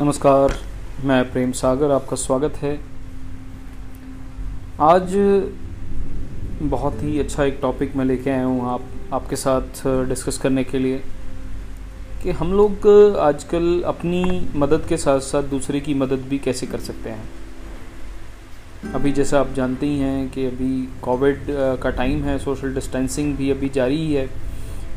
नमस्कार, 0.00 0.52
मैं 1.04 1.30
प्रेम 1.32 1.50
सागर, 1.52 1.90
आपका 1.90 2.16
स्वागत 2.16 2.54
है। 2.62 2.72
आज 4.82 5.12
बहुत 6.62 7.02
ही 7.02 7.18
अच्छा 7.20 7.44
एक 7.44 7.58
टॉपिक 7.62 7.94
मैं 7.96 8.04
लेके 8.04 8.30
आया 8.30 8.44
हूँ 8.44 8.66
आप, 8.70 8.88
आपके 9.12 9.36
साथ 9.36 9.82
डिस्कस 10.08 10.38
करने 10.38 10.64
के 10.64 10.78
लिए, 10.78 10.98
कि 12.22 12.30
हम 12.32 12.52
लोग 12.52 12.88
आजकल 13.20 13.82
अपनी 13.86 14.24
मदद 14.56 14.86
के 14.88 14.96
साथ 14.96 15.20
साथ 15.20 15.42
दूसरे 15.50 15.80
की 15.80 15.94
मदद 15.94 16.26
भी 16.28 16.38
कैसे 16.38 16.66
कर 16.66 16.80
सकते 16.80 17.10
हैं। 17.10 18.92
अभी 18.94 19.12
जैसा 19.12 19.40
आप 19.40 19.52
जानते 19.56 19.86
ही 19.86 19.98
हैं 19.98 20.28
कि 20.30 20.46
अभी 20.46 20.88
कोविड 21.02 21.46
का 21.82 21.90
टाइम 21.92 22.24
है 22.24 22.38
सोशल 22.40 22.74
डिस्टेंसिंग 22.74 23.34
भी 23.36 23.50
अभी 23.50 23.68
जारी 23.70 23.96
ही 23.96 24.12
है, 24.14 24.28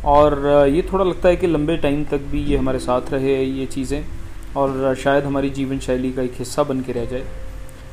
और 0.05 0.45
ये 0.69 0.87
थोड़ा 0.91 1.03
लगता 1.05 1.29
है 1.29 1.35
कि 1.35 1.47
लंबे 1.47 1.77
टाइम 1.79 2.03
तक 2.11 2.29
भी 2.31 2.45
ये 2.45 2.57
हमारे 2.57 2.79
साथ 2.81 3.11
रहे 3.11 3.43
ये 3.43 3.65
चीज़ें। 3.67 4.03
और 4.57 4.95
शायद 4.95 5.25
हमारी 5.25 5.49
जीवन 5.49 5.79
शैली 5.79 6.11
का 6.11 6.21
एक 6.21 6.33
हिस्सा 6.39 6.63
बन 6.63 6.81
के 6.81 6.93
रह 6.93 7.05
जाए। 7.05 7.25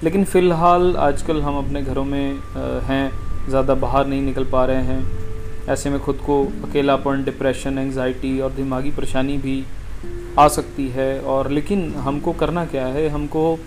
लेकिन 0.03 0.25
फ़िलहाल 0.25 0.97
आजकल 0.99 1.41
हम 1.43 1.59
अपने 1.59 1.83
घरों 1.83 2.05
में 2.05 2.41
हैं, 2.87 3.11
ज़्यादा 3.49 3.75
बाहर 3.77 4.07
नहीं 4.07 4.23
निकल 4.23 4.45
पा 4.53 4.65
रहे 4.65 4.83
हैं। 4.85 5.69
ऐसे 5.69 5.91
में 5.91 5.99
ख़ुद 6.01 6.17
को 6.27 6.43
अकेलापन 6.65 7.25
डिप्रेशन 7.25 7.79
एंजाइटी 7.79 8.39
और 8.41 8.51
दिमागी 8.53 8.91
परेशानी 8.91 9.37
भी 9.39 9.65
आ 10.39 10.47
सकती 10.49 10.89
है। 10.89 11.21
और 11.21 11.51
लेकिन 11.51 11.95
हमको 11.99 12.33
करना 12.33 12.65
क्या 12.67 12.87
है? 12.87 13.09
हमको 13.09 13.59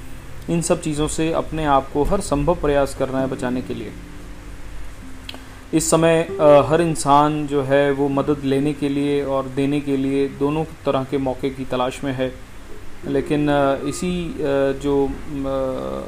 इन 0.49 0.61
सब 0.61 0.81
चीज़ों 0.81 1.07
से 1.07 1.31
अपने 1.33 1.65
आप 1.67 1.89
को 1.93 2.03
हर 2.03 2.21
संभव 2.23 2.55
प्रयास 2.55 2.95
करना 2.95 3.21
है 3.21 3.27
बचाने 3.27 3.61
के 3.61 3.73
लिए। 3.73 3.91
इस 5.73 5.89
समय 5.91 6.19
हर 6.67 6.81
इंसान 6.81 7.45
जो 7.47 7.63
है 7.63 7.91
वो 7.91 8.07
मदद 8.09 8.43
लेने 8.43 8.73
के 8.73 8.89
लिए 8.89 9.23
और 9.25 9.47
देने 9.55 9.79
के 9.81 9.97
लिए 9.97 10.27
दोनों 10.39 10.63
तरह 10.85 11.03
के 11.03 11.17
मौके 11.17 11.49
की 11.49 11.65
तलाश 11.65 12.03
में 12.03 12.13
है। 12.13 12.31
लेकिन 13.05 13.49
इसी 13.87 14.13
जो 14.81 15.05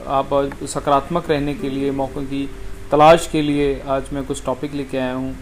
आप 0.09 0.29
सकारात्मक 0.65 1.29
रहने 1.29 1.53
के 1.55 1.69
लिए, 1.69 1.91
मौक़ों 1.91 2.23
की 2.23 2.49
तलाश 2.91 3.27
के 3.31 3.41
लिए 3.41 3.79
आज 3.87 4.09
मैं 4.13 4.25
कुछ 4.25 4.43
टॉपिक 4.45 4.73
लेके 4.73 4.97
आया 4.97 5.13
हूँ। 5.13 5.35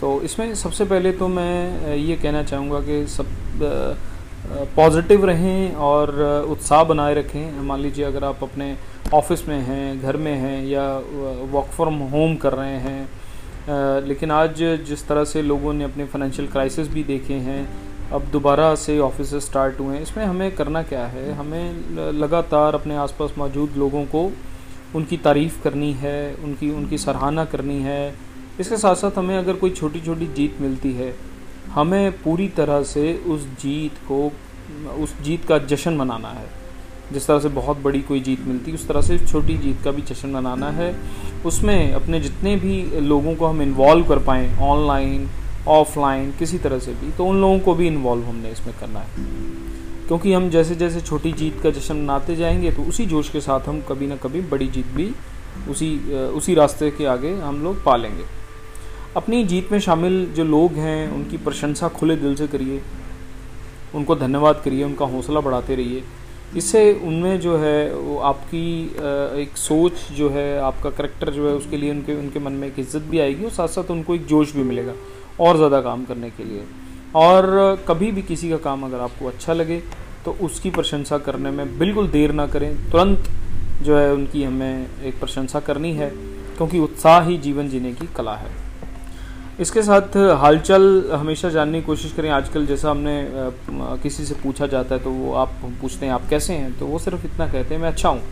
तो 0.00 0.20
इसमें 0.22 0.54
सबसे 0.54 0.84
पहले 0.84 1.12
तो 1.12 1.28
मैं 1.30 1.96
ये 1.96 2.16
कहना 2.16 2.42
चाहूँगा 2.44 2.80
कि 2.80 3.06
सब 3.08 3.26
पॉजिटिव 4.76 5.24
रहें 5.26 5.74
और 5.74 6.10
उत्साह 6.50 6.82
बनाए 6.84 7.14
रखें। 7.14 7.60
मान 7.62 7.80
लीजिए 7.80 8.04
अगर 8.04 8.24
आप 8.24 8.42
अपने 8.42 8.76
ऑफ़िस 9.14 9.48
में 9.48 9.58
हैं, 9.58 10.00
घर 10.00 10.16
में 10.16 10.34
हैं 10.34 10.64
या 10.66 10.86
वर्क 11.52 11.70
फ्रॉम 11.76 11.98
होम 12.10 12.34
कर 12.36 12.52
रहे 12.54 12.78
हैं 12.78 14.04
लेकिन 14.06 14.30
आज 14.30 14.62
जिस 14.86 15.06
तरह 15.08 15.24
से 15.24 15.42
लोगों 15.42 15.72
ने 15.72 15.84
अपने 15.84 16.04
फाइनेंशियल 16.06 16.48
क्राइसिस 16.48 16.88
भी 16.88 17.02
देखे 17.04 17.34
हैं 17.46 17.62
अब 18.12 18.22
दोबारा 18.32 18.74
से 18.74 18.98
ऑफ़िस 18.98 19.34
स्टार्ट 19.34 19.80
हुए 19.80 19.94
हैं। 19.94 20.02
इसमें 20.02 20.24
हमें 20.24 20.54
करना 20.56 20.82
क्या 20.82 21.06
है? 21.06 21.32
हमें 21.32 21.90
लगातार 22.12 22.74
अपने 22.74 22.96
आसपास 22.96 23.34
मौजूद 23.38 23.70
लोगों 23.76 24.04
को 24.04 24.32
उनकी 24.94 25.16
तारीफ़ 25.16 25.62
करनी 25.62 25.92
है, 25.92 26.34
उनकी 26.34 26.70
उनकी 26.70 26.98
सराहना 26.98 27.44
करनी 27.44 27.80
है। 27.82 28.14
इसके 28.60 28.76
साथ 28.76 28.94
साथ 28.94 29.18
हमें 29.18 29.38
अगर 29.38 29.52
कोई 29.52 29.70
छोटी 29.70 30.00
छोटी 30.00 30.26
जीत 30.26 30.60
मिलती 30.60 30.92
है, 30.92 31.14
हमें 31.70 32.12
पूरी 32.12 32.48
तरह 32.48 32.82
से 32.82 33.14
उस 33.26 33.40
जीत 33.40 33.92
को, 34.08 34.32
उस 34.98 35.20
जीत 35.22 35.44
का 35.44 35.58
जश्न 35.58 35.94
मनाना 35.94 36.28
है। 36.28 36.46
जिस 37.12 37.26
तरह 37.26 37.38
से 37.38 37.48
बहुत 37.48 37.78
बड़ी 37.78 38.00
कोई 38.00 38.20
जीत 38.20 38.40
मिलती 38.40 38.70
है, 38.70 38.76
उस 38.76 38.88
तरह 38.88 39.00
से 39.00 39.18
छोटी 39.18 39.58
जीत 39.58 39.82
का 39.84 39.90
भी 39.90 40.02
जश्न 40.02 40.28
मनाना 40.28 40.70
है। 40.70 40.94
उसमें 41.46 41.92
अपने 41.92 42.20
जितने 42.20 42.56
भी 42.56 43.00
लोगों 43.00 43.34
को 43.34 43.46
हम 43.46 43.62
इन्वॉल्व 43.62 44.08
कर 44.08 44.18
पाएँ 44.18 44.58
ऑनलाइन 44.58 45.28
ऑफलाइन, 45.68 46.30
किसी 46.32 46.58
तरह 46.58 46.78
से 46.78 46.92
भी 46.92 47.10
तो 47.10 47.26
उन 47.26 47.40
लोगों 47.40 47.58
को 47.58 47.74
भी 47.74 47.86
इन्वॉल्व 47.86 48.24
हमने 48.24 48.50
इसमें 48.50 48.74
करना 48.80 49.00
है। 49.00 49.22
क्योंकि 50.06 50.32
हम 50.32 50.48
जैसे 50.50 50.74
जैसे 50.74 51.00
छोटी 51.00 51.32
जीत 51.32 51.60
का 51.62 51.70
जश्न 51.70 51.96
मनाते 51.96 52.36
जाएँगे 52.36 52.72
तो 52.72 52.82
उसी 52.82 53.06
जोश 53.06 53.28
के 53.30 53.40
साथ 53.40 53.68
हम 53.68 53.80
कभी 53.80 54.06
ना 54.06 54.16
कभी 54.16 54.40
बड़ी 54.40 54.66
जीत 54.66 54.86
भी 54.86 55.10
उसी 55.70 55.96
उसी 56.14 56.54
रास्ते 56.54 56.90
के 56.90 57.04
आगे 57.06 57.34
हम 57.34 57.62
लोग 57.62 57.82
पालेंगे। 57.84 58.24
अपनी 59.16 59.44
जीत 59.44 59.72
में 59.72 59.78
शामिल 59.80 60.26
जो 60.26 60.44
लोग 60.44 60.72
हैं, 60.72 61.10
उनकी 61.12 61.36
प्रशंसा 61.36 61.88
खुले 61.88 62.16
दिल 62.16 62.34
से 62.34 62.46
करिए। 62.46 62.82
उनको 63.94 64.16
धन्यवाद 64.16 64.60
करिए, 64.64 64.84
उनका 64.84 65.04
हौसला 65.04 65.40
बढ़ाते 65.40 65.74
रहिए। 65.74 66.02
इससे 66.56 66.92
उनमें 67.04 67.40
जो 67.40 67.56
है, 67.58 67.94
वो 67.94 68.18
आपकी 68.20 68.82
एक 69.42 69.56
सोच 69.58 69.92
जो 70.12 70.28
है, 70.30 70.58
आपका 70.60 70.90
करेक्टर 70.92 71.30
जो 71.30 71.48
है, 71.48 71.54
उसके 71.54 71.76
लिए 71.76 71.90
उनके 71.90 72.14
उनके 72.14 72.38
मन 72.40 72.52
में 72.52 72.66
एक 72.68 72.78
इज़्ज़त 72.78 73.02
भी 73.02 73.18
आएगी 73.20 73.44
और 73.44 73.50
साथ 73.52 73.68
साथ 73.70 73.90
उनको 73.90 74.14
एक 74.14 74.26
जोश 74.26 74.52
भी 74.52 74.62
मिलेगा 74.62 74.94
और 75.40 75.56
ज़्यादा 75.56 75.80
काम 75.80 76.04
करने 76.04 76.30
के 76.30 76.44
लिए। 76.44 76.64
और 77.16 77.84
कभी 77.88 78.10
भी 78.12 78.22
किसी 78.22 78.50
का 78.50 78.56
काम 78.60 78.84
अगर 78.84 79.00
आपको 79.00 79.26
अच्छा 79.28 79.52
लगे 79.52 79.82
तो 80.24 80.36
उसकी 80.42 80.70
प्रशंसा 80.70 81.18
करने 81.20 81.50
में 81.50 81.78
बिल्कुल 81.78 82.08
देर 82.08 82.32
ना 82.32 82.46
करें। 82.46 82.74
तुरंत 82.90 83.28
जो 83.82 83.96
है, 83.96 84.12
उनकी 84.12 84.42
हमें 84.44 84.86
एक 85.02 85.18
प्रशंसा 85.20 85.60
करनी 85.60 85.92
है, 85.92 86.08
क्योंकि 86.56 86.78
उत्साह 86.78 87.20
ही 87.22 87.36
जीवन 87.38 87.68
जीने 87.68 87.92
की 87.92 88.06
कला 88.16 88.34
है। 88.36 88.50
इसके 89.60 89.82
साथ 89.82 90.16
हालचाल 90.38 91.10
हमेशा 91.12 91.48
जानने 91.48 91.80
की 91.80 91.86
कोशिश 91.86 92.12
करें। 92.12 92.28
आजकल 92.30 92.64
जैसा 92.66 92.90
हमने 92.90 93.26
किसी 94.02 94.24
से 94.24 94.34
पूछा 94.34 94.66
जाता 94.66 94.94
है 94.94 95.02
तो 95.02 95.10
वो 95.10 95.32
आप 95.34 95.50
पूछते 95.80 96.06
हैं, 96.06 96.12
आप 96.12 96.28
कैसे 96.30 96.52
हैं? 96.52 96.78
तो 96.78 96.86
वो 96.86 96.98
सिर्फ़ 96.98 97.26
इतना 97.26 97.46
कहते 97.46 97.74
हैं, 97.74 97.80
मैं 97.82 97.88
अच्छा 97.88 98.08
हूँ। 98.08 98.22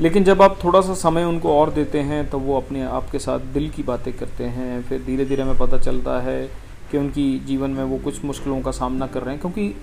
लेकिन 0.00 0.24
जब 0.24 0.42
आप 0.42 0.58
थोड़ा 0.64 0.80
सा 0.80 0.94
समय 0.94 1.24
उनको 1.24 1.56
और 1.58 1.70
देते 1.70 1.98
हैं 2.00 2.28
तो 2.30 2.38
वो 2.38 2.56
अपने 2.56 2.82
आप 2.82 3.10
के 3.12 3.18
साथ 3.18 3.40
दिल 3.54 3.68
की 3.70 3.82
बातें 3.82 4.12
करते 4.12 4.44
हैं। 4.46 4.82
फिर 4.82 5.02
धीरे 5.02 5.24
धीरे 5.24 5.42
हमें 5.42 5.58
पता 5.58 5.78
चलता 5.78 6.20
है 6.20 6.44
कि 6.90 6.98
उनकी 6.98 7.38
जीवन 7.38 7.70
में 7.70 7.84
वो 7.84 7.98
कुछ 7.98 8.24
मुश्किलों 8.24 8.60
का 8.60 8.70
सामना 8.70 9.06
कर 9.06 9.22
रहे 9.22 9.34
हैं। 9.34 9.40
क्योंकि 9.40 9.74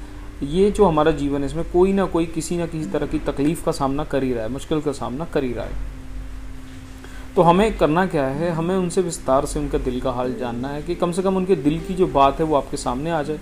ये 0.55 0.71
जो 0.71 0.85
हमारा 0.85 1.11
जीवन 1.11 1.39
है, 1.39 1.45
इसमें 1.45 1.71
कोई 1.71 1.93
ना 1.93 2.05
कोई 2.05 2.25
किसी 2.25 2.57
ना 2.57 2.65
किसी 2.65 2.89
तरह 2.91 3.07
की 3.07 3.19
तकलीफ़ 3.19 3.65
का 3.65 3.71
सामना 3.71 4.03
कर 4.03 4.23
ही 4.23 4.33
रहा 4.33 4.43
है, 4.43 4.49
मुश्किल 4.49 4.81
का 4.81 4.91
सामना 4.91 5.25
कर 5.25 5.43
ही 5.43 5.53
रहा 5.53 5.65
है। 5.65 5.97
तो 7.35 7.41
हमें 7.41 7.77
करना 7.77 8.05
क्या 8.05 8.25
है? 8.25 8.49
हमें 8.51 8.75
उनसे 8.75 9.01
विस्तार 9.01 9.45
से 9.45 9.59
उनका 9.59 9.77
दिल 9.77 9.99
का 10.01 10.11
हाल 10.11 10.33
जानना 10.33 10.67
है 10.67 10.81
कि 10.83 10.95
कम 10.95 11.11
से 11.11 11.21
कम 11.21 11.35
उनके 11.37 11.55
दिल 11.57 11.79
की 11.79 11.93
जो 11.93 12.07
बात 12.09 12.39
है 12.39 12.45
वो 12.45 12.55
आपके 12.55 12.77
सामने 12.77 13.11
आ 13.11 13.21
जाए। 13.23 13.39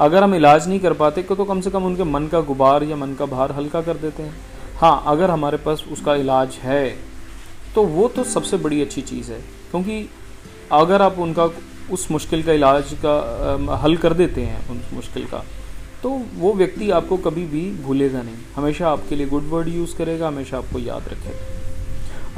अगर 0.00 0.22
हम 0.22 0.34
इलाज 0.34 0.68
नहीं 0.68 0.80
कर 0.80 0.92
पाते 0.94 1.22
तो 1.22 1.44
कम 1.44 1.60
से 1.60 1.70
कम 1.70 1.84
उनके 1.84 2.04
मन 2.04 2.26
का 2.26 2.40
गुबार 2.42 2.82
या 2.82 2.96
मन 2.96 3.14
का 3.14 3.26
भार 3.26 3.52
हल्का 3.52 3.80
कर 3.82 3.96
देते 3.96 4.22
हैं। 4.22 4.34
हाँ 4.78 5.02
अगर 5.06 5.30
हमारे 5.30 5.56
पास 5.56 5.84
उसका 5.92 6.14
इलाज 6.16 6.58
है 6.62 6.88
तो 7.74 7.82
वो 7.86 8.08
तो 8.08 8.24
सबसे 8.24 8.56
बड़ी 8.56 8.80
अच्छी 8.82 9.02
चीज़ 9.02 9.30
है। 9.32 9.40
क्योंकि 9.70 10.08
अगर 10.72 11.02
आप 11.02 11.18
उनका 11.18 11.48
उस 11.92 12.10
मुश्किल 12.10 12.42
का 12.42 12.52
इलाज 12.52 12.94
का 13.04 13.78
हल 13.82 13.96
कर 13.96 14.14
देते 14.14 14.42
हैं, 14.42 14.68
उन 14.70 14.80
मुश्किल 14.92 15.24
का 15.24 15.44
तो 16.02 16.10
वो 16.34 16.52
व्यक्ति 16.54 16.90
आपको 16.90 17.16
कभी 17.18 17.44
भी 17.46 17.70
भूलेगा 17.82 18.22
नहीं। 18.22 18.36
हमेशा 18.56 18.90
आपके 18.90 19.16
लिए 19.16 19.26
गुड 19.26 19.48
वर्ड 19.48 19.68
यूज़ 19.68 19.96
करेगा, 19.96 20.28
हमेशा 20.28 20.58
आपको 20.58 20.78
याद 20.78 21.08
रखेगा। 21.08 21.49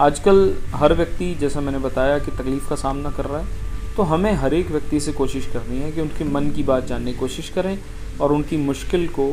आजकल 0.01 0.55
हर 0.75 0.93
व्यक्ति, 0.95 1.35
जैसा 1.35 1.61
मैंने 1.61 1.79
बताया 1.79 2.19
कि 2.19 2.31
तकलीफ़ 2.33 2.69
का 2.69 2.77
सामना 2.77 3.11
कर 3.11 3.25
रहा 3.25 3.41
है 3.41 3.95
तो 3.97 4.03
हमें 4.03 4.33
हर 4.33 4.55
एक 4.55 4.71
व्यक्ति 4.71 5.01
से 5.01 5.13
कोशिश 5.13 5.47
करनी 5.47 5.81
है 5.81 5.91
कि 5.93 6.01
उनके 6.01 6.25
मन 6.25 6.51
की 6.51 6.63
बात 6.63 6.87
जानने 6.87 7.13
की 7.13 7.19
कोशिश 7.19 7.49
करें 7.49 7.79
और 8.21 8.33
उनकी 8.33 8.57
मुश्किल 8.57 9.07
को 9.09 9.27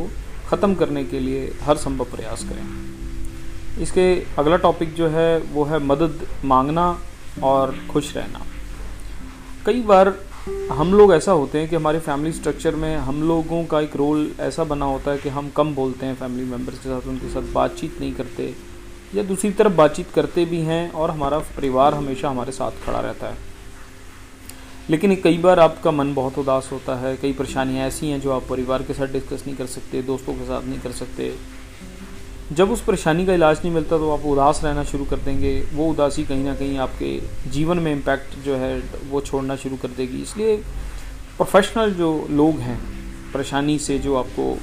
ख़त्म 0.49 0.75
करने 0.75 1.03
के 1.05 1.19
लिए 1.19 1.51
हर 1.61 1.77
संभव 1.77 2.05
प्रयास 2.05 2.43
करें। 2.43 3.81
इसके 3.81 4.13
अगला 4.39 4.57
टॉपिक 4.57 4.93
जो 4.95 5.07
है, 5.07 5.39
वो 5.39 5.63
है 5.63 5.79
मदद 5.79 6.27
मांगना 6.45 6.97
और 7.43 7.75
खुश 7.91 8.15
रहना। 8.17 8.45
कई 9.65 9.81
बार 9.81 10.13
हम 10.71 10.93
लोग 10.93 11.13
ऐसा 11.13 11.31
होते 11.31 11.59
हैं 11.59 11.69
कि 11.69 11.75
हमारे 11.75 11.99
फैमिली 11.99 12.31
स्ट्रक्चर 12.33 12.75
में 12.75 12.95
हम 12.97 13.21
लोगों 13.23 13.63
का 13.65 13.79
एक 13.81 13.95
रोल 13.95 14.31
ऐसा 14.39 14.63
बना 14.63 14.85
होता 14.85 15.11
है 15.11 15.17
कि 15.17 15.29
हम 15.29 15.49
कम 15.49 15.73
बोलते 15.75 16.05
हैं 16.05 16.15
फैमिली 16.15 16.45
मेंबर्स 16.45 16.77
के 16.77 16.89
साथ, 16.89 17.07
उनके 17.07 17.29
साथ 17.29 17.53
बातचीत 17.53 17.99
नहीं 17.99 18.13
करते। 18.13 18.53
या 19.15 19.23
दूसरी 19.23 19.51
तरफ़ 19.51 19.73
बातचीत 19.73 20.11
करते 20.15 20.45
भी 20.45 20.59
हैं 20.61 20.91
और 20.91 21.11
हमारा 21.11 21.39
परिवार 21.57 21.93
हमेशा 21.93 22.29
हमारे 22.29 22.51
साथ 22.51 22.71
खड़ा 22.85 22.99
रहता 22.99 23.27
है। 23.27 23.37
लेकिन 24.89 25.15
कई 25.15 25.37
बार 25.37 25.59
आपका 25.59 25.91
मन 25.91 26.13
बहुत 26.13 26.37
उदास 26.37 26.69
होता 26.71 26.95
है, 26.95 27.15
कई 27.17 27.33
परेशानियाँ 27.33 27.87
ऐसी 27.87 28.09
हैं 28.09 28.19
जो 28.21 28.31
आप 28.31 28.43
परिवार 28.49 28.83
के 28.83 28.93
साथ 28.93 29.07
डिस्कस 29.07 29.43
नहीं 29.47 29.55
कर 29.55 29.65
सकते, 29.67 30.01
दोस्तों 30.01 30.33
के 30.33 30.45
साथ 30.45 30.63
नहीं 30.63 30.79
कर 30.79 30.91
सकते। 30.91 31.33
जब 32.51 32.71
उस 32.71 32.81
परेशानी 32.83 33.25
का 33.25 33.33
इलाज 33.33 33.57
नहीं 33.57 33.73
मिलता 33.73 33.97
तो 33.97 34.11
आप 34.11 34.25
उदास 34.25 34.61
रहना 34.63 34.83
शुरू 34.83 35.05
कर 35.05 35.17
देंगे। 35.17 35.53
वो 35.73 35.89
उदासी 35.89 36.23
कहीं 36.23 36.43
ना 36.43 36.55
कहीं 36.55 36.77
आपके 36.77 37.19
जीवन 37.49 37.79
में 37.79 37.91
इम्पैक्ट 37.91 38.39
जो 38.45 38.55
है, 38.55 38.79
वो 39.09 39.21
छोड़ना 39.21 39.55
शुरू 39.55 39.77
कर 39.77 39.87
देगी। 39.87 40.21
इसलिए 40.21 40.55
प्रोफेशनल 41.37 41.93
जो 41.93 42.27
लोग 42.31 42.59
हैं, 42.59 42.79
परेशानी 43.33 43.77
से 43.79 43.99
जो 43.99 44.15
आपको 44.15 44.57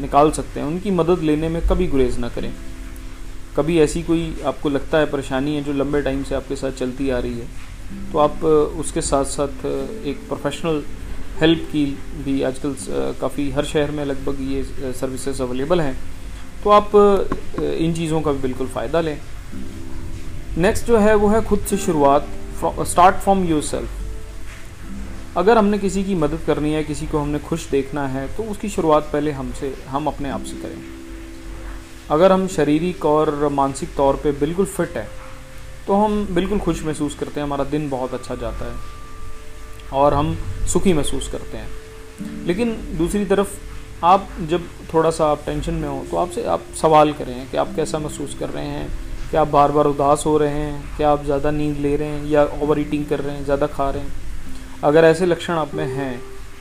निकाल 0.00 0.30
सकते 0.30 0.60
हैं, 0.60 0.66
उनकी 0.66 0.90
मदद 0.90 1.22
लेने 1.22 1.48
में 1.48 1.60
कभी 1.68 1.86
गुरेज 1.86 2.18
ना 2.18 2.28
करें। 2.28 2.52
कभी 3.56 3.78
ऐसी 3.80 4.02
कोई 4.02 4.34
आपको 4.46 4.68
लगता 4.68 4.98
है 4.98 5.06
परेशानी 5.06 5.54
है 5.56 5.62
जो 5.64 5.72
लंबे 5.72 6.00
टाइम 6.02 6.22
से 6.24 6.34
आपके 6.34 6.56
साथ 6.56 6.72
चलती 6.78 7.08
आ 7.10 7.18
रही 7.18 7.38
है? 7.38 7.46
तो 8.12 8.18
आप 8.18 8.44
उसके 8.80 9.00
साथ 9.02 9.24
साथ 9.26 9.64
एक 10.06 10.20
प्रोफेशनल 10.28 10.82
हेल्प 11.40 11.66
की 11.72 11.84
भी 12.24 12.42
आजकल 12.42 12.74
काफ़ी 13.20 13.50
हर 13.50 13.64
शहर 13.64 13.90
में 13.90 14.04
लगभग 14.04 14.40
ये 14.50 14.92
सर्विसेज़ 14.92 15.42
अवेलेबल 15.42 15.80
हैं। 15.80 15.96
तो 16.64 16.70
आप 16.70 16.90
इन 17.60 17.94
चीज़ों 17.94 18.20
का 18.20 18.32
भी 18.32 18.42
बिल्कुल 18.42 18.66
फ़ायदा 18.68 19.00
लें। 19.00 19.18
नेक्स्ट 20.58 20.86
जो 20.86 20.98
है 20.98 21.14
वो 21.14 21.28
है 21.28 21.42
खुद 21.44 21.60
से 21.60 21.76
शुरुआत 21.78 22.28
स्टार्ट 22.88 23.16
फ्रॉम 23.16 23.44
योर 23.44 23.62
सेल्फ 23.64 25.36
अगर 25.36 25.58
हमने 25.58 25.78
किसी 25.78 26.04
की 26.04 26.14
मदद 26.14 26.40
करनी 26.46 26.72
है, 26.72 26.82
किसी 26.84 27.06
को 27.06 27.18
हमने 27.18 27.38
खुश 27.40 27.68
देखना 27.70 28.06
है 28.08 28.26
तो 28.36 28.42
उसकी 28.44 28.68
शुरुआत 28.68 29.08
पहले 29.12 29.30
हमसे, 29.32 29.74
हम 29.88 30.06
अपने 30.06 30.30
आप 30.30 30.44
से 30.44 30.56
करें। 30.62 31.01
अगर 32.12 32.32
हम 32.32 32.46
शारीरिक 32.48 33.04
और 33.06 33.48
मानसिक 33.52 33.94
तौर 33.96 34.16
पे 34.22 34.32
बिल्कुल 34.38 34.66
फिट 34.68 34.96
है 34.96 35.06
तो 35.86 35.94
हम 35.96 36.24
बिल्कुल 36.30 36.58
खुश 36.60 36.82
महसूस 36.84 37.14
करते 37.14 37.40
हैं, 37.40 37.46
हमारा 37.46 37.64
दिन 37.66 37.88
बहुत 37.90 38.14
अच्छा 38.14 38.34
जाता 38.36 38.64
है 38.66 39.90
और 39.94 40.14
हम 40.14 40.34
सुखी 40.72 40.92
महसूस 40.92 41.28
करते 41.28 41.56
हैं। 41.56 42.46
लेकिन 42.46 42.76
दूसरी 42.98 43.24
तरफ़, 43.26 43.48
आप 44.04 44.28
जब 44.50 44.68
थोड़ा 44.92 45.10
सा 45.10 45.26
आप 45.26 45.42
टेंशन 45.46 45.74
में 45.74 45.88
हो 45.88 46.04
तो 46.10 46.16
आपसे 46.16 46.44
आप 46.46 46.62
सवाल 46.82 47.12
करें 47.14 47.50
कि 47.50 47.56
आप 47.56 47.74
कैसा 47.76 47.98
महसूस 47.98 48.36
कर 48.38 48.48
रहे 48.50 48.66
हैं? 48.66 48.88
क्या 49.30 49.40
आप 49.40 49.48
बार 49.48 49.72
बार 49.72 49.86
उदास 49.86 50.22
हो 50.26 50.36
रहे 50.38 50.54
हैं? 50.54 50.96
क्या 50.96 51.10
आप 51.10 51.24
ज़्यादा 51.24 51.50
नींद 51.52 51.76
ले 51.78 51.96
रहे 51.96 52.08
हैं 52.08 52.24
या 52.26 52.44
ओवर 52.62 52.78
ईटिंग 52.80 53.06
कर 53.06 53.20
रहे 53.20 53.36
हैं, 53.36 53.44
ज़्यादा 53.44 53.66
खा 53.68 53.90
रहे 53.90 54.02
हैं? 54.02 54.12
अगर 54.84 55.04
ऐसे 55.04 55.26
लक्षण 55.26 55.54
आप 55.54 55.74
में 55.74 55.86
हैं 55.86 56.18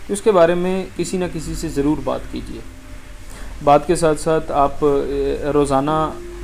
तो 0.07 0.13
उसके 0.13 0.31
बारे 0.31 0.56
में 0.56 0.88
किसी 0.98 1.18
न 1.18 1.27
किसी 1.30 1.56
से 1.56 1.69
ज़रूर 1.71 2.00
बात 2.06 2.24
कीजिए। 2.31 2.62
बात 3.63 3.85
के 3.87 3.95
साथ 3.95 4.15
साथ 4.17 4.51
आप 4.51 4.79
रोज़ाना 5.55 5.95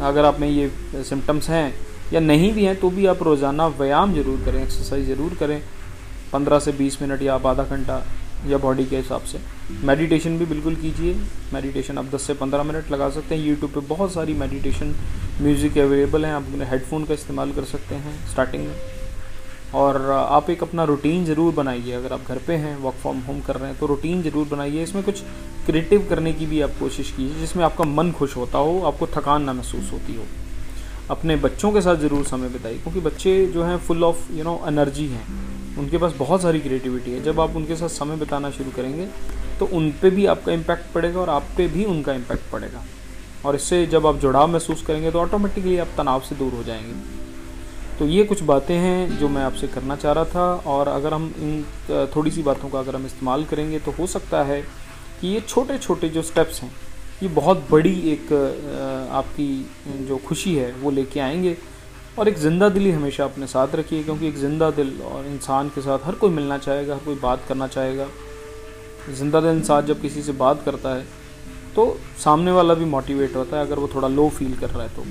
अगर 0.02 0.26
आप 0.26 0.40
में 0.40 0.48
ये 0.50 1.04
सिम्टम्स 1.04 1.50
हैं 1.50 1.74
या 2.14 2.20
नहीं 2.20 2.52
भी 2.54 2.66
हैं 2.66 2.76
तो 2.80 2.90
भी 2.90 3.06
आप 3.06 3.24
रोज़ाना 3.24 3.68
व्यायाम 3.70 4.14
ज़रूर 4.14 4.44
करें 4.46 4.62
एक्सरसाइज 4.62 5.08
ज़रूर 5.08 5.34
करें। 5.40 5.62
पंद्रह 6.34 6.60
से 6.60 6.72
बीस 6.74 7.02
मिनट 7.02 7.22
या 7.22 7.36
आप 7.36 7.46
आधा 7.46 7.64
घंटा 7.66 8.02
या 8.48 8.58
बॉडी 8.58 8.86
के 8.86 8.98
हिसाब 8.98 9.22
से। 9.22 9.40
मेडिटेशन 9.84 10.38
भी 10.38 10.46
बिल्कुल 10.46 10.76
कीजिए। 10.76 11.16
मेडिटेशन 11.54 11.98
आप 11.98 12.12
10 12.14 12.28
से 12.28 12.34
15 12.36 12.64
मिनट 12.64 12.92
लगा 12.92 13.10
सकते 13.10 13.36
हैं। 13.36 13.44
यूट्यूब 13.44 13.72
पे 13.72 13.80
बहुत 13.88 14.14
सारी 14.14 14.34
मेडिटेशन 14.36 14.94
म्यूज़िक 15.42 15.78
अवेलेबल 15.78 16.26
हैं। 16.26 16.34
आप 16.34 16.44
अपने 16.44 16.66
हेडफोन 16.66 17.06
का 17.06 17.14
इस्तेमाल 17.14 17.52
कर 17.52 17.64
सकते 17.66 17.96
हैं 17.96 18.16
स्टार्टिंग 18.32 18.68
में। 18.68 18.76
और 19.76 20.02
आप 20.12 20.50
एक 20.50 20.64
अपना 20.64 20.84
रूटीन 20.84 21.26
ज़रूर 21.26 21.54
बनाइए। 21.54 21.92
अगर 21.92 22.14
आप 22.14 22.28
घर 22.28 22.38
पे 22.48 22.54
हैं 22.56 22.76
वर्क 22.78 22.96
फ्रॉम 22.96 23.20
होम 23.22 23.40
कर 23.42 23.56
रहे 23.56 23.70
हैं 23.70 23.80
तो 23.80 23.86
रूटीन 23.86 24.22
ज़रूर 24.24 24.48
बनाइए। 24.48 24.84
इसमें 24.84 25.04
कुछ 25.04 25.22
क्रिएटिव 25.66 26.06
करने 26.10 26.34
की 26.34 26.46
भी 26.46 26.62
आप 26.62 26.72
कोशिश 26.80 27.12
कीजिए, 27.12 27.40
जिसमें 27.40 27.64
आपका 27.66 27.84
मन 27.86 28.12
खुश 28.12 28.36
होता 28.38 28.58
हो, 28.58 28.82
आपको 28.82 29.08
थकान 29.08 29.44
ना 29.44 29.54
महसूस 29.54 29.92
होती 29.94 30.16
हो। 30.16 30.24
अपने 31.10 31.36
बच्चों 31.38 31.72
के 31.72 31.82
साथ 31.82 31.96
ज़रूर 31.98 32.24
समय 32.26 32.50
बिताइए, 32.50 32.78
क्योंकि 32.78 33.00
बच्चे 33.00 33.46
जो 33.48 33.64
हैं 33.64 33.78
full 33.80 34.04
of 34.04 34.32
you 34.34 34.44
know 34.44 34.60
energy 34.68 35.08
हैं। 35.08 35.26
उनके 35.78 35.98
पास 35.98 36.14
बहुत 36.20 36.42
सारी 36.42 36.60
क्रिएटिविटी 36.60 37.12
है। 37.12 37.24
जब 37.24 37.40
आप 37.40 37.56
उनके 37.56 37.76
साथ 37.76 37.90
समय 37.90 38.16
बिताना 38.16 38.52
शुरू 38.52 38.72
करेंगे 38.72 39.08
तो 39.60 39.66
उन 39.68 39.90
पर 39.92 40.10
भी 40.10 40.26
आपका 40.26 40.52
इम्पैक्ट 40.54 40.94
पड़ेगा 40.94 41.20
और 41.20 41.30
आप 41.30 41.44
पे 41.58 41.68
भी 41.68 41.86
उनका 41.86 42.14
इम्पैक्ट 42.14 42.52
पड़ेगा। 42.52 42.84
और 43.46 43.56
इससे 43.56 43.86
जब 43.88 44.08
आप 44.08 44.18
जुड़ाव 44.18 44.48
महसूस 44.48 44.82
करेंगे 44.82 45.12
तो 45.12 45.20
ऑटोमेटिकली 45.20 45.78
आप 45.78 45.88
तनाव 45.98 46.22
से 46.22 46.36
दूर 46.36 46.54
हो 46.54 46.64
जाएँगे। 46.64 47.17
तो 48.00 48.06
ये 48.06 48.24
कुछ 48.24 48.42
बातें 48.44 48.76
हैं 48.76 49.18
जो 49.20 49.28
मैं 49.30 49.44
आपसे 49.44 49.68
करना 49.68 49.96
चाह 49.96 50.12
रहा 50.12 50.26
था 50.26 50.46
और 50.68 50.88
अगर 50.88 51.14
हम 51.14 51.34
इन 51.38 52.10
थोड़ी 52.16 52.32
सी 52.32 52.44
बातों 52.44 52.70
का 52.70 52.80
अगर 52.80 52.96
हम 52.96 53.06
इस्तेमाल 53.06 53.46
करेंगे 53.46 53.80
तो 53.80 53.92
हो 53.92 54.08
सकता 54.08 54.44
है 54.44 54.62
कि 55.22 55.28
ये 55.28 55.40
छोटे 55.40 55.78
छोटे 55.78 56.10
जो 56.10 56.22
स्टेप्स 56.22 56.62
हैं, 56.62 56.72
ये 57.24 57.30
बहुत 57.30 57.66
बड़ी 57.72 57.94
एक 58.12 58.34
आपकी 59.12 60.06
जो 60.08 60.18
खुशी 60.18 60.56
है 60.56 60.72
वो 60.74 60.92
लेके 60.92 61.20
आएँगे 61.20 61.58
और 62.20 62.28
एक 62.28 62.38
ज़िंदा 62.38 62.70
दिली 62.70 62.92
हमेशा 62.92 63.24
अपने 63.24 63.48
साथ 63.48 63.76
रखिए 63.76 64.04
क्योंकि 64.04 64.28
एक 64.28 64.38
ज़िंदा 64.38 64.70
दिल 64.72 64.94
और 65.02 65.26
इंसान 65.26 65.70
के 65.70 65.82
साथ 65.82 66.06
हर 66.06 66.16
कोई 66.16 66.30
मिलना 66.30 66.58
चाहेगा, 66.58 66.94
हर 66.96 67.04
कोई 67.06 67.16
बात 67.16 67.44
करना 67.50 67.68
चाहेगा। 67.68 68.08
ज़िंदा 69.10 69.42
दिल 69.42 69.50
इंसान 69.50 69.86
जब 69.86 70.02
किसी 70.02 70.22
से 70.24 70.32
बात 70.32 70.64
करता 70.66 70.96
है 70.96 71.06
तो 71.76 72.00
सामने 72.24 72.52
वाला 72.52 72.74
भी 72.74 72.86
मोटिवेट 72.86 73.36
होता 73.36 73.58
है 73.58 73.66
अगर 73.66 73.80
वो 73.80 73.90
थोड़ा 73.96 74.08
लो 74.08 74.30
फील 74.30 74.58
कर 74.58 74.70
रहा 74.70 74.84
है 74.84 74.96
तो 74.96 75.04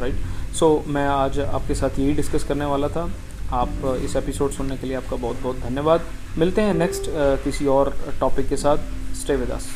राइट 0.00 0.37
सो 0.58 0.68
so, 0.78 0.88
मैं 0.88 1.06
आज 1.06 1.38
आपके 1.40 1.74
साथ 1.74 1.98
यही 1.98 2.12
डिस्कस 2.12 2.44
करने 2.44 2.64
वाला 2.64 2.88
था। 2.88 3.02
आप 3.52 3.68
इस 4.04 4.14
एपिसोड 4.16 4.50
सुनने 4.50 4.76
के 4.76 4.86
लिए 4.86 4.96
आपका 4.96 5.16
बहुत 5.16 5.36
बहुत 5.42 5.58
धन्यवाद। 5.58 6.06
मिलते 6.38 6.62
हैं 6.62 6.72
नेक्स्ट 6.74 7.04
किसी 7.44 7.66
और 7.66 7.94
टॉपिक 8.20 8.48
के 8.48 8.56
साथ। 8.56 8.78
Stay 9.14 9.36
with 9.36 9.50
us 9.50 9.68